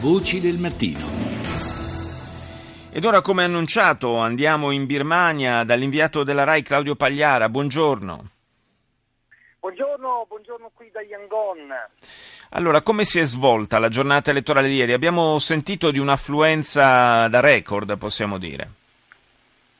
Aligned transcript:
Voci 0.00 0.40
del 0.40 0.56
mattino. 0.56 1.04
Ed 2.90 3.04
ora, 3.04 3.20
come 3.20 3.44
annunciato, 3.44 4.16
andiamo 4.16 4.70
in 4.70 4.86
Birmania 4.86 5.62
dall'inviato 5.62 6.24
della 6.24 6.44
RAI 6.44 6.62
Claudio 6.62 6.94
Pagliara. 6.94 7.50
Buongiorno. 7.50 8.30
Buongiorno, 9.60 10.24
buongiorno 10.26 10.70
qui 10.72 10.90
da 10.90 11.02
Yangon. 11.02 11.74
Allora, 12.52 12.80
come 12.80 13.04
si 13.04 13.20
è 13.20 13.24
svolta 13.24 13.78
la 13.78 13.90
giornata 13.90 14.30
elettorale 14.30 14.68
di 14.68 14.76
ieri? 14.76 14.94
Abbiamo 14.94 15.38
sentito 15.38 15.90
di 15.90 15.98
un'affluenza 15.98 17.28
da 17.28 17.40
record, 17.40 17.98
possiamo 17.98 18.38
dire. 18.38 18.70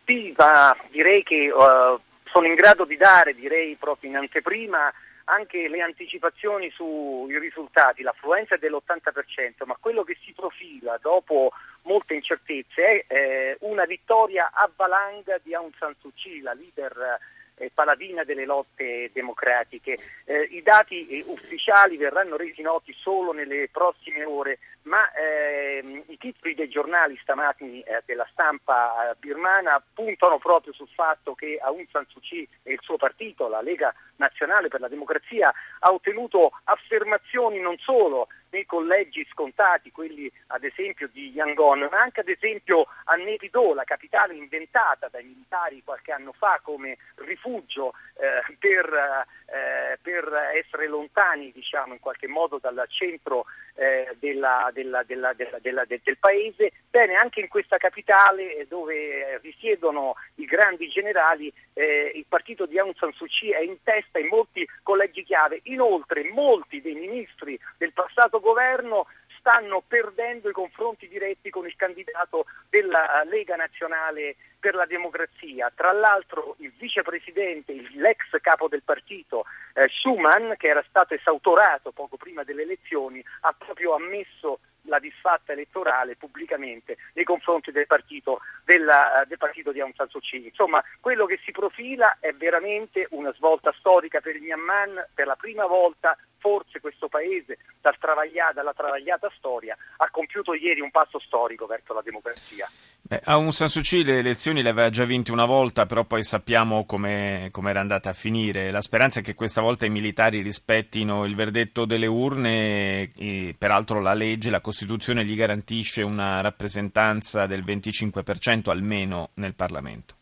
Sì, 0.04 0.34
ma 0.36 0.76
direi 0.90 1.22
che 1.22 1.50
uh, 1.50 1.98
sono 2.30 2.46
in 2.46 2.54
grado 2.56 2.84
di 2.84 2.98
dare, 2.98 3.34
direi 3.34 3.74
proprio 3.76 4.10
in 4.10 4.16
anteprima, 4.16 4.92
anche 5.30 5.68
le 5.68 5.80
anticipazioni 5.80 6.70
sui 6.70 7.38
risultati, 7.38 8.02
l'affluenza 8.02 8.56
è 8.56 8.58
dell'80%, 8.58 9.64
ma 9.64 9.76
quello 9.78 10.02
che 10.02 10.16
si 10.24 10.32
profila 10.32 10.98
dopo 11.00 11.52
molte 11.82 12.14
incertezze 12.14 13.04
è 13.06 13.14
eh, 13.14 13.56
una 13.60 13.84
vittoria 13.84 14.50
a 14.52 14.68
valanga 14.74 15.38
di 15.42 15.54
Aung 15.54 15.72
San 15.78 15.94
Suu 16.00 16.12
Kyi, 16.14 16.40
la 16.40 16.52
leader 16.52 17.18
eh, 17.60 17.70
paladina 17.72 18.24
delle 18.24 18.44
lotte 18.44 19.10
democratiche. 19.12 19.98
Eh, 20.24 20.48
I 20.50 20.62
dati 20.62 21.06
eh, 21.08 21.24
ufficiali 21.26 21.96
verranno 21.96 22.36
resi 22.36 22.62
noti 22.62 22.92
solo 22.98 23.32
nelle 23.32 23.68
prossime 23.70 24.24
ore, 24.24 24.58
ma 24.82 25.12
ehm, 25.12 26.04
i 26.06 26.16
titoli 26.18 26.54
dei 26.54 26.68
giornali 26.68 27.18
stamattina 27.22 27.84
eh, 27.84 28.02
della 28.06 28.26
stampa 28.32 29.10
eh, 29.10 29.14
birmana 29.18 29.82
puntano 29.94 30.38
proprio 30.38 30.72
sul 30.72 30.88
fatto 30.88 31.34
che 31.34 31.58
Aung 31.60 31.86
San 31.90 32.06
Suu 32.08 32.20
Kyi 32.20 32.48
e 32.62 32.72
il 32.72 32.80
suo 32.82 32.96
partito, 32.96 33.48
la 33.48 33.60
Lega 33.60 33.94
Nazionale 34.20 34.68
per 34.68 34.80
la 34.80 34.88
Democrazia, 34.88 35.52
ha 35.78 35.92
ottenuto 35.92 36.52
affermazioni 36.64 37.58
non 37.58 37.78
solo 37.78 38.28
nei 38.50 38.66
collegi 38.66 39.26
scontati, 39.30 39.90
quelli 39.90 40.30
ad 40.48 40.64
esempio 40.64 41.08
di 41.10 41.30
Yangon, 41.30 41.88
ma 41.90 42.00
anche 42.00 42.20
ad 42.20 42.28
esempio 42.28 42.86
a 43.04 43.14
Nerido, 43.14 43.74
la 43.74 43.84
capitale 43.84 44.34
inventata 44.34 45.08
dai 45.08 45.24
militari 45.24 45.82
qualche 45.84 46.12
anno 46.12 46.32
fa 46.32 46.60
come 46.62 46.98
rifugio 47.16 47.94
eh, 48.14 48.56
per, 48.58 49.26
eh, 49.46 49.98
per, 50.02 50.32
essere 50.54 50.88
lontani 50.88 51.52
diciamo, 51.52 51.94
in 51.94 52.00
qualche 52.00 52.26
modo 52.26 52.58
dal 52.58 52.84
centro 52.88 53.46
eh, 53.74 54.16
della, 54.18 54.70
della, 54.72 55.02
della, 55.04 55.32
del 55.32 56.18
paese. 56.18 56.72
Bene, 56.90 57.14
anche 57.14 57.40
in 57.40 57.48
questa 57.48 57.78
capitale 57.78 58.56
eh, 58.56 58.66
dove 58.66 59.38
risiedono 59.38 60.16
i 60.36 60.44
grandi 60.44 60.88
generali, 60.88 61.52
eh, 61.72 62.12
il 62.14 62.26
partito 62.28 62.66
di 62.66 62.78
Aung 62.78 62.94
San 62.96 63.12
Suu 63.12 63.26
Kyi 63.26 63.50
è 63.50 63.60
in 63.60 63.76
testa 63.82 64.09
in 64.18 64.28
molti 64.28 64.66
collegi 64.82 65.22
chiave. 65.22 65.60
Inoltre 65.64 66.28
molti 66.30 66.80
dei 66.80 66.94
ministri 66.94 67.58
del 67.78 67.92
passato 67.92 68.40
governo 68.40 69.06
stanno 69.40 69.82
perdendo 69.86 70.48
i 70.50 70.52
confronti 70.52 71.08
diretti 71.08 71.50
con 71.50 71.66
il 71.66 71.74
candidato 71.74 72.44
della 72.68 73.22
Lega 73.24 73.56
Nazionale 73.56 74.36
per 74.60 74.74
la 74.74 74.84
Democrazia. 74.84 75.72
Tra 75.74 75.92
l'altro 75.92 76.56
il 76.58 76.72
vicepresidente, 76.78 77.72
l'ex 77.94 78.38
capo 78.42 78.68
del 78.68 78.82
partito, 78.82 79.44
eh, 79.74 79.88
Schumann, 79.88 80.52
che 80.58 80.68
era 80.68 80.84
stato 80.86 81.14
esautorato 81.14 81.90
poco 81.90 82.16
prima 82.16 82.44
delle 82.44 82.62
elezioni, 82.62 83.24
ha 83.40 83.54
proprio 83.56 83.94
ammesso 83.94 84.60
la 84.82 84.98
disfatta 84.98 85.52
elettorale 85.52 86.16
pubblicamente 86.16 86.96
nei 87.14 87.24
confronti 87.24 87.70
del 87.70 87.86
partito, 87.86 88.40
della, 88.64 89.24
del 89.26 89.38
partito 89.38 89.72
di 89.72 89.80
Aung 89.80 89.94
San 89.94 90.08
Suu 90.08 90.20
Kyi. 90.20 90.46
Insomma, 90.46 90.82
quello 91.00 91.26
che 91.26 91.38
si 91.44 91.50
profila 91.50 92.18
è 92.20 92.32
veramente 92.32 93.06
una 93.10 93.32
svolta 93.34 93.72
storica 93.78 94.20
per 94.20 94.36
il 94.36 94.42
Myanmar, 94.42 95.10
per 95.14 95.26
la 95.26 95.36
prima 95.36 95.66
volta 95.66 96.16
forse 96.40 96.80
questo 96.80 97.08
paese 97.08 97.58
dal 97.80 97.96
travaglia, 97.98 98.50
dalla 98.52 98.72
travagliata 98.72 99.30
storia 99.36 99.76
ha 99.98 100.10
compiuto 100.10 100.54
ieri 100.54 100.80
un 100.80 100.90
passo 100.90 101.20
storico 101.20 101.66
verso 101.66 101.94
la 101.94 102.02
democrazia. 102.02 102.68
Beh, 103.02 103.20
Aung 103.24 103.50
San 103.50 103.68
Suu 103.68 103.82
Kyi 103.82 104.04
le 104.04 104.18
elezioni 104.18 104.62
le 104.62 104.70
aveva 104.70 104.90
già 104.90 105.04
vinte 105.04 105.32
una 105.32 105.44
volta, 105.44 105.86
però 105.86 106.04
poi 106.04 106.22
sappiamo 106.22 106.84
come 106.84 107.50
era 107.52 107.80
andata 107.80 108.10
a 108.10 108.14
finire. 108.14 108.70
La 108.70 108.82
speranza 108.82 109.20
è 109.20 109.22
che 109.22 109.34
questa 109.34 109.60
volta 109.60 109.86
i 109.86 109.90
militari 109.90 110.42
rispettino 110.42 111.24
il 111.24 111.34
verdetto 111.34 111.84
delle 111.84 112.06
urne 112.06 113.12
e 113.16 113.54
peraltro 113.58 114.00
la 114.00 114.14
legge, 114.14 114.50
la 114.50 114.60
Costituzione 114.60 115.24
gli 115.24 115.36
garantisce 115.36 116.02
una 116.02 116.40
rappresentanza 116.40 117.46
del 117.46 117.64
25% 117.64 118.70
almeno 118.70 119.30
nel 119.34 119.54
Parlamento. 119.54 120.18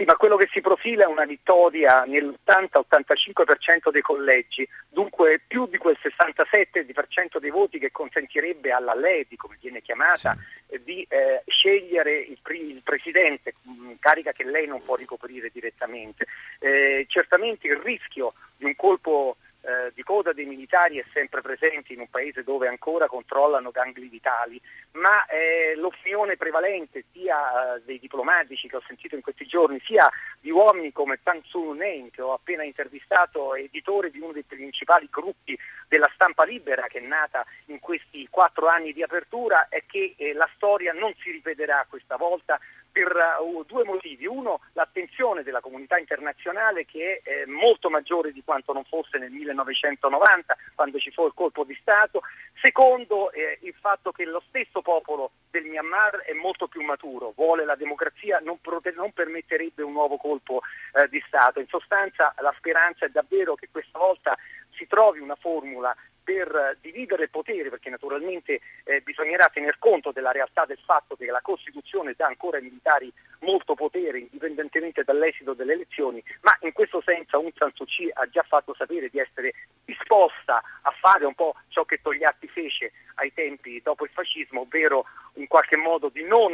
Sì, 0.00 0.06
ma 0.06 0.16
quello 0.16 0.38
che 0.38 0.48
si 0.50 0.62
profila 0.62 1.04
è 1.04 1.08
una 1.08 1.26
vittoria 1.26 2.04
nell'80-85% 2.04 3.90
dei 3.90 4.00
collegi, 4.00 4.66
dunque 4.88 5.42
più 5.46 5.66
di 5.66 5.76
quel 5.76 5.98
67% 6.00 7.38
dei 7.38 7.50
voti 7.50 7.78
che 7.78 7.90
consentirebbe 7.90 8.70
alla 8.72 8.94
Ledi, 8.94 9.36
come 9.36 9.58
viene 9.60 9.82
chiamata, 9.82 10.34
sì. 10.70 10.82
di 10.82 11.06
eh, 11.06 11.42
scegliere 11.44 12.16
il, 12.16 12.38
il 12.42 12.80
presidente, 12.82 13.52
mh, 13.60 13.92
carica 14.00 14.32
che 14.32 14.44
lei 14.44 14.66
non 14.66 14.82
può 14.82 14.96
ricoprire 14.96 15.50
direttamente. 15.52 16.24
Eh, 16.60 17.04
certamente 17.06 17.66
il 17.66 17.76
rischio 17.76 18.32
di 18.56 18.64
un 18.64 18.76
colpo 18.76 19.36
eh, 19.70 19.92
di 19.94 20.02
coda 20.02 20.32
dei 20.32 20.44
militari 20.44 20.98
è 20.98 21.04
sempre 21.12 21.40
presente 21.40 21.92
in 21.92 22.00
un 22.00 22.08
paese 22.08 22.42
dove 22.42 22.66
ancora 22.66 23.06
controllano 23.06 23.70
gangli 23.70 24.08
vitali, 24.08 24.60
ma 24.92 25.24
eh, 25.26 25.74
l'opinione 25.76 26.36
prevalente 26.36 27.04
sia 27.12 27.76
eh, 27.76 27.82
dei 27.84 27.98
diplomatici 27.98 28.68
che 28.68 28.76
ho 28.76 28.82
sentito 28.86 29.14
in 29.14 29.22
questi 29.22 29.46
giorni, 29.46 29.80
sia 29.84 30.10
di 30.40 30.50
uomini 30.50 30.92
come 30.92 31.20
Tang 31.22 31.42
Soo 31.44 31.72
Nen, 31.72 32.10
che 32.10 32.22
ho 32.22 32.32
appena 32.32 32.64
intervistato, 32.64 33.54
editore 33.54 34.10
di 34.10 34.18
uno 34.18 34.32
dei 34.32 34.42
principali 34.42 35.08
gruppi 35.10 35.56
della 35.88 36.10
stampa 36.14 36.44
libera 36.44 36.86
che 36.88 36.98
è 36.98 37.06
nata 37.06 37.44
in 37.66 37.78
questi 37.78 38.26
quattro 38.28 38.66
anni 38.66 38.92
di 38.92 39.02
apertura, 39.02 39.68
è 39.68 39.84
che 39.86 40.14
eh, 40.16 40.32
la 40.32 40.48
storia 40.54 40.92
non 40.92 41.14
si 41.18 41.30
ripeterà 41.30 41.86
questa 41.88 42.16
volta 42.16 42.58
per 42.90 43.12
uh, 43.40 43.64
due 43.64 43.84
motivi. 43.84 44.26
Uno, 44.26 44.60
l'attenzione 45.30 45.42
della 45.42 45.60
comunità 45.60 45.98
internazionale 45.98 46.84
che 46.84 47.20
è 47.22 47.30
eh, 47.30 47.46
molto 47.46 47.90
maggiore 47.90 48.32
di 48.32 48.42
quanto 48.44 48.72
non 48.72 48.84
fosse 48.84 49.18
nel 49.18 49.30
1990, 49.30 50.56
quando 50.74 50.98
ci 50.98 51.10
fu 51.10 51.26
il 51.26 51.32
colpo 51.34 51.64
di 51.64 51.76
Stato. 51.80 52.22
Secondo, 52.60 53.30
eh, 53.32 53.58
il 53.62 53.74
fatto 53.80 54.12
che 54.12 54.24
lo 54.24 54.42
stesso 54.48 54.82
popolo 54.82 55.30
del 55.50 55.64
Myanmar 55.64 56.22
è 56.26 56.32
molto 56.32 56.66
più 56.66 56.82
maturo, 56.82 57.32
vuole 57.34 57.64
la 57.64 57.74
democrazia, 57.74 58.40
non, 58.42 58.60
prote- 58.60 58.92
non 58.92 59.12
permetterebbe 59.12 59.82
un 59.82 59.92
nuovo 59.92 60.16
colpo 60.16 60.60
eh, 60.92 61.08
di 61.08 61.22
Stato. 61.26 61.60
In 61.60 61.68
sostanza 61.68 62.34
la 62.40 62.54
speranza 62.56 63.06
è 63.06 63.08
davvero 63.08 63.54
che 63.54 63.68
questa 63.70 63.98
volta 63.98 64.36
si 64.80 64.86
trovi 64.86 65.20
una 65.20 65.36
formula 65.36 65.94
per 66.24 66.78
dividere 66.80 67.24
il 67.24 67.30
potere, 67.30 67.68
perché 67.70 67.90
naturalmente 67.90 68.60
eh, 68.84 69.00
bisognerà 69.00 69.50
tener 69.52 69.78
conto 69.78 70.12
della 70.12 70.30
realtà 70.30 70.64
del 70.64 70.78
fatto 70.84 71.16
che 71.16 71.26
la 71.26 71.40
Costituzione 71.40 72.14
dà 72.16 72.26
ancora 72.26 72.56
ai 72.56 72.62
militari 72.62 73.12
molto 73.40 73.74
potere, 73.74 74.18
indipendentemente 74.18 75.02
dall'esito 75.02 75.54
delle 75.54 75.72
elezioni, 75.72 76.22
ma 76.42 76.56
in 76.60 76.72
questo 76.72 77.02
senso 77.04 77.36
Aung 77.36 77.52
San 77.56 77.72
Suu 77.74 77.84
Kyi 77.84 78.10
ha 78.12 78.28
già 78.28 78.42
fatto 78.42 78.74
sapere 78.74 79.08
di 79.08 79.18
essere 79.18 79.52
disposta 79.84 80.62
a 80.82 80.90
fare 81.00 81.24
un 81.24 81.34
po' 81.34 81.54
ciò 81.68 81.84
che 81.84 82.00
Togliatti 82.00 82.46
fece 82.48 82.92
ai 83.16 83.32
tempi 83.34 83.80
dopo 83.82 84.04
il 84.04 84.10
fascismo, 84.10 84.60
ovvero 84.60 85.06
in 85.34 85.48
qualche 85.48 85.76
modo 85.76 86.10
di 86.10 86.22
non 86.22 86.52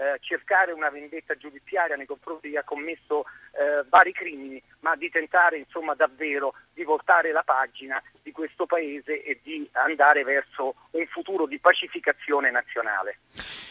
eh, 0.00 0.16
cercare 0.20 0.72
una 0.72 0.88
vendetta 0.88 1.36
giudiziaria 1.36 1.94
nei 1.94 2.06
confronti 2.06 2.46
di 2.46 2.54
chi 2.54 2.58
ha 2.58 2.64
commesso 2.64 3.24
eh, 3.52 3.84
vari 3.90 4.12
crimini, 4.12 4.60
ma 4.80 4.96
di 4.96 5.10
tentare 5.10 5.58
insomma 5.58 5.94
davvero 5.94 6.54
di 6.72 6.84
voltare 6.84 7.32
la 7.32 7.42
pagina 7.42 8.02
di 8.22 8.32
questo 8.32 8.64
paese 8.64 9.22
e 9.22 9.40
di 9.42 9.68
andare 9.72 10.24
verso 10.24 10.74
un 10.92 11.06
futuro 11.06 11.46
di 11.46 11.58
pacificazione 11.58 12.50
nazionale. 12.50 13.18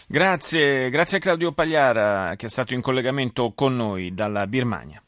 Grazie, 0.08 0.90
grazie 0.90 1.18
a 1.18 1.22
Claudio 1.22 1.52
Pagliara 1.52 2.36
che 2.36 2.46
è 2.46 2.50
stato 2.50 2.76
in 2.76 2.82
collegamento 2.82 3.52
con 3.56 3.76
noi 3.76 4.14
dalla 4.14 4.46
Birmania. 4.46 5.02